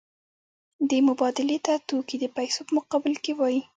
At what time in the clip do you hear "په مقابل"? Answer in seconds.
2.67-3.13